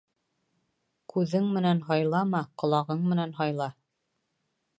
Күҙең 1.13 1.51
менән 1.57 1.83
һайлама, 1.89 2.41
ҡолағың 2.63 3.05
менән 3.13 3.37
һайла. 3.43 3.71